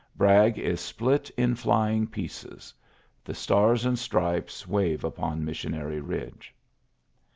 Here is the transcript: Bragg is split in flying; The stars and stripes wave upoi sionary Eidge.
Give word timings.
Bragg 0.15 0.57
is 0.57 0.81
split 0.81 1.29
in 1.37 1.53
flying; 1.53 2.07
The 3.23 3.35
stars 3.35 3.85
and 3.85 3.99
stripes 3.99 4.67
wave 4.67 5.01
upoi 5.01 5.43
sionary 5.45 6.01
Eidge. 6.01 6.45